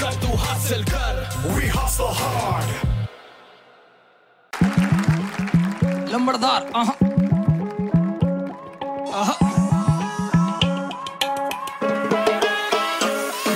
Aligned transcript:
कर 0.00 0.14
तू 0.14 0.36
हासिल 0.36 0.84
कर। 0.84 1.14
We 1.56 1.64
hustle 1.76 2.14
hard. 2.20 2.68
लंबड़दार 6.12 6.70
आहा। 6.76 6.92
आहा। 9.20 9.45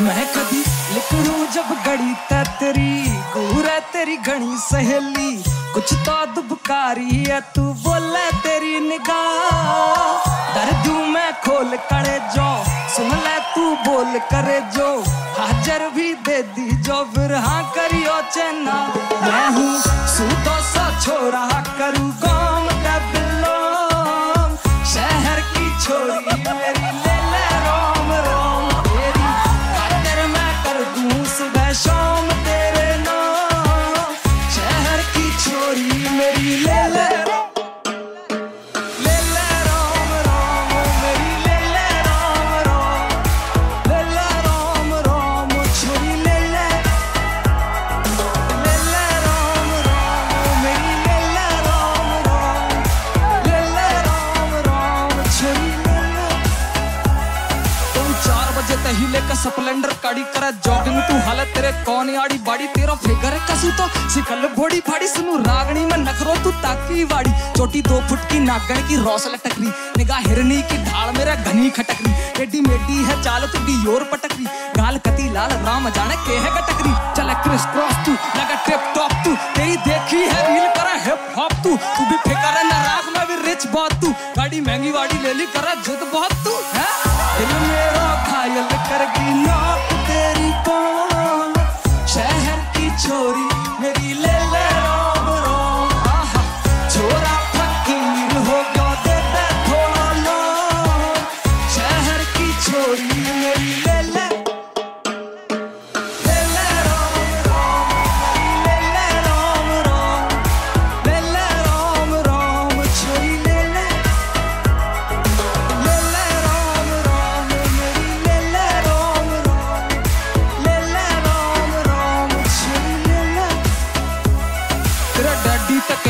मैं 0.00 0.26
कदी 0.26 0.62
लिखूं 0.94 1.46
जब 1.46 1.68
गड़ी 1.86 2.14
तेरी, 2.60 2.92
घूरे 3.32 3.80
तेरी 3.92 4.16
घनी 4.16 4.56
सहेली। 4.58 5.42
कुछ 5.74 5.92
तो 5.94 6.14
दुबकारी 6.26 7.24
है, 7.24 7.40
तू 7.40 7.62
बोले 7.62 8.30
तेरी 8.42 8.80
निगाह। 8.80 10.26
डर 10.54 10.72
दूँ 10.84 11.06
मैं 11.06 11.32
खोल 11.32 11.76
करे 11.92 12.18
जो, 12.34 12.48
सुन 12.96 13.08
ले 13.08 13.38
तू 13.54 13.64
बोल 13.84 14.18
करे 14.32 14.60
जो। 14.76 14.88
हाजर 15.38 15.88
भी 15.90 16.14
दे 16.14 16.42
दी 16.42 16.70
जो, 16.82 17.04
फिर 17.04 17.34
हाँ 17.34 17.62
करियो 17.76 18.20
चेना। 18.30 18.78
मैं 19.22 19.48
हूँ 19.50 19.80
सा 19.80 20.69
लेकर 59.30 59.38
स्प्लेंडर 59.40 59.92
काड़ी 60.02 60.22
करे 60.34 60.50
जॉगिंग 60.58 60.98
तू 61.08 61.14
हालत 61.26 61.48
तेरे 61.54 61.70
कौन 61.86 62.14
आड़ी 62.16 62.38
बाड़ी? 62.42 62.66
तेरा 62.68 62.94
फिगर 62.96 63.34
कसू 63.46 63.70
तो 63.78 63.86
सिकल 64.10 64.42
घोड़ी 64.48 64.80
फाड़ी, 64.80 65.06
सुनू 65.08 65.36
रागणी 65.38 65.84
में 65.86 65.98
नखरो 65.98 66.34
तू 66.44 66.50
ताकी 66.58 67.04
वाड़ी। 67.04 67.30
चोटी 67.56 67.82
दो 67.82 68.00
फुट 68.08 68.18
की 68.30 68.38
नागण 68.40 68.82
की 68.88 68.96
रौस 69.04 69.26
लटकरी, 69.26 69.70
निगाह 69.98 70.18
हिरनी 70.20 70.60
की 70.62 70.76
ढाल 70.84 71.14
मेरा 71.18 71.34
घनी 71.36 71.70
खटकरी। 71.70 72.12
टेडी 72.36 72.60
मेडी 72.60 72.98
है 73.04 73.22
चाल 73.22 73.46
तू 73.46 73.58
डियोर 73.66 74.02
पटकरी, 74.12 74.46
गाल 74.76 74.98
कती 75.06 75.30
लाल 75.32 75.50
राम 75.66 75.88
जाने 75.90 76.16
के 76.26 76.38
है 76.38 76.50
गटकरी। 76.50 76.92
चले 77.16 77.34
क्रिस 77.44 77.64
क्रॉस 77.72 77.94
तू, 78.06 78.12
लगा 78.38 78.56
टिप 78.66 78.92
टॉप 78.96 79.12
तू, 79.24 79.34
तेरी 79.56 79.76
देखी 79.86 80.22
है 80.24 80.40
रील 80.48 80.68
करा 80.74 80.94
हिप 81.06 81.32
हॉप 81.38 81.52
तू। 81.64 81.76
तू 81.76 82.10
भी 82.10 82.16
फिकर 82.18 82.58
है 82.58 82.64
ना 82.68 82.82
राग 82.84 83.04
में 83.16 83.24
भी 83.28 83.36
रिच 83.48 83.66
बहुत 83.68 83.92
तू। 84.02 84.12
गाड़ी 84.36 84.60
महँगी 84.60 84.90
वाड़ी 84.90 85.18
ले 85.22 85.32
ली 85.34 85.46
करा 85.54 85.74
जिद 85.76 86.00
बहुत 86.12 86.19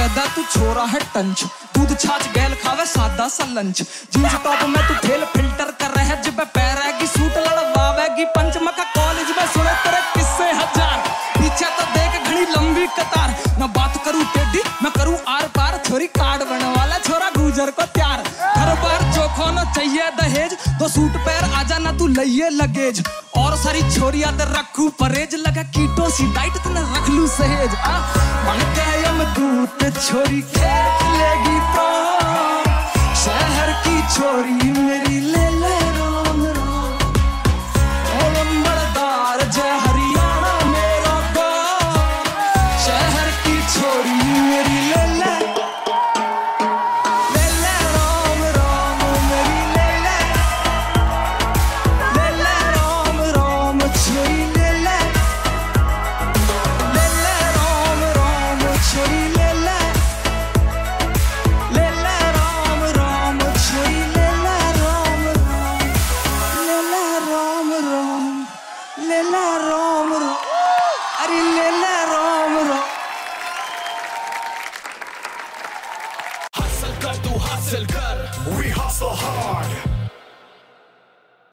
कहदा 0.00 0.22
तू 0.34 0.42
छोरा 0.52 0.84
है 0.90 0.98
टंच 1.14 1.42
दूध 1.76 1.90
छाछ 2.02 2.22
गैल 2.34 2.54
खावे 2.62 2.84
सादा 2.86 3.26
सा 3.28 3.44
लंच 3.48 3.80
जींस 4.12 4.34
टॉप 4.44 4.62
में 4.74 4.82
तू 4.88 4.94
ठेल 5.06 5.24
फ़िल्टर 5.32 5.70
कर 5.80 5.90
रहा 5.96 6.14
जिब 6.26 6.40
पैरेगी 6.54 7.06
सूट 7.06 7.36
लड़वावेगी 7.46 8.24
पंच 8.36 8.56
मका 8.62 8.84
कॉलेज 8.94 9.34
में 9.38 9.46
सुने 9.54 9.74
तेरे 9.82 10.00
किस्से 10.14 10.46
हज़ार 10.60 10.96
पीछे 11.36 11.68
तो 11.76 11.84
देख 11.96 12.16
घड़ी 12.22 12.46
लंबी 12.54 12.86
कतार 12.98 13.34
मैं 13.60 13.68
बात 13.72 14.00
करूँ 14.04 14.24
टेडी 14.36 14.62
मैं 14.82 14.92
करूँ 14.96 15.18
आर 15.34 15.46
पार 15.58 15.76
छोरी 15.88 16.06
कार्ड 16.16 16.42
वाला 16.48 16.98
छोरा 17.08 17.28
गुजर 17.36 17.70
को 17.80 17.86
त्यार 17.98 18.22
घर 18.56 18.74
बार 18.84 19.04
चोखो 19.14 19.50
न 19.58 19.64
चाहिए 19.76 20.10
दहेज 20.22 20.56
दो 20.80 20.88
सूट 20.96 21.20
पैर 21.28 21.50
आजा 21.60 21.78
ना 21.88 21.92
तू 21.98 22.06
लइये 22.16 22.48
लगेज 22.56 23.02
और 23.42 23.56
सारी 23.64 23.82
छोरिया 23.94 24.30
ते 24.40 24.48
रखू 24.56 24.88
परहेज 25.02 25.34
लगा 25.46 25.62
कीटो 25.76 26.10
सी 26.16 26.32
डाइट 26.34 26.62
तने 26.64 26.88
रख 26.94 27.10
लू 27.10 27.26
सहेज 27.36 27.74
आ 27.74 27.98
बन 28.46 28.64
दूत 29.38 29.82
छोरी 29.98 30.40
खेत 30.56 31.02
लेगी 31.18 31.58
तो 31.76 31.88
शहर 33.24 33.72
की 33.86 33.96
छोरी 34.14 34.59
lela 69.08 69.58
romro 69.68 70.32
are 71.22 71.40
lela 71.56 71.94
romro 72.12 72.78
hustle 76.56 76.94
kar 77.02 77.16
tu 77.24 77.32
hustle 77.46 77.86
kar 77.86 78.16
we 78.56 78.68
hustle 78.68 79.14
hard 79.22 79.99